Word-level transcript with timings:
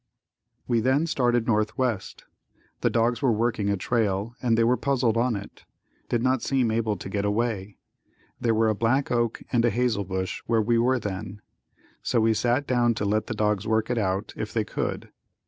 We 0.67 0.79
then 0.79 1.05
started 1.05 1.45
northwest. 1.45 2.23
The 2.79 2.89
dogs 2.89 3.21
were 3.21 3.31
working 3.31 3.69
a 3.69 3.77
trail 3.77 4.33
and 4.41 4.57
they 4.57 4.63
were 4.63 4.75
puzzled 4.75 5.15
on 5.15 5.35
it; 5.35 5.63
did 6.09 6.23
not 6.23 6.41
seem 6.41 6.71
able 6.71 6.97
to 6.97 7.07
get 7.07 7.23
away. 7.23 7.77
There 8.39 8.55
were 8.55 8.69
a 8.69 8.73
black 8.73 9.11
oak 9.11 9.43
and 9.51 9.63
hazel 9.63 10.03
bush 10.03 10.41
where 10.47 10.59
we 10.59 10.79
were 10.79 10.97
then, 10.97 11.39
so 12.01 12.19
we 12.19 12.33
sat 12.33 12.65
down 12.65 12.95
to 12.95 13.05
let 13.05 13.27
the 13.27 13.35
dogs 13.35 13.67
work 13.67 13.91
it 13.91 13.99
out 13.99 14.33
if 14.35 14.51
they 14.51 14.63
could. 14.63 15.11